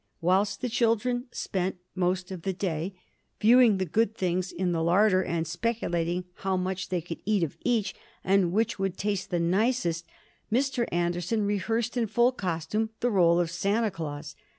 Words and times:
Whilst 0.19 0.59
the 0.61 0.67
children 0.67 1.25
spent 1.31 1.77
most 1.93 2.31
of 2.31 2.41
the 2.41 2.53
day 2.53 2.95
viewing 3.39 3.77
the 3.77 3.85
good 3.85 4.15
things 4.15 4.51
in 4.51 4.71
the 4.71 4.81
larder 4.81 5.23
and 5.23 5.45
speculating 5.45 6.25
how 6.37 6.57
much 6.57 6.89
they 6.89 7.01
could 7.01 7.21
eat 7.23 7.43
of 7.43 7.55
each, 7.63 7.93
and 8.23 8.51
which 8.51 8.79
would 8.79 8.97
taste 8.97 9.29
the 9.29 9.39
nicest, 9.39 10.07
Mr. 10.51 10.87
Anderson 10.91 11.45
rehearsed 11.45 11.97
in 11.97 12.07
full 12.07 12.31
costume 12.31 12.89
the 13.01 13.09
rôle 13.09 13.39
of 13.39 13.51
Santa 13.51 13.91
Claus. 13.91 14.35